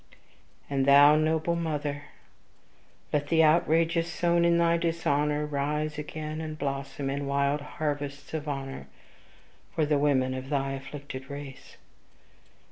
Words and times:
And 0.67 0.87
thou, 0.87 1.15
noble 1.15 1.55
mother, 1.55 2.05
let 3.13 3.27
the 3.27 3.43
outrages 3.43 4.11
sown 4.11 4.45
in 4.45 4.57
thy 4.57 4.77
dishonor, 4.77 5.45
rise 5.45 5.99
again 5.99 6.41
and 6.41 6.57
blossom 6.57 7.07
in 7.11 7.27
wide 7.27 7.61
harvests 7.61 8.33
of 8.33 8.47
honor 8.47 8.87
for 9.75 9.85
the 9.85 9.99
women 9.99 10.33
of 10.33 10.49
thy 10.49 10.71
afflicted 10.71 11.29
race. 11.29 11.77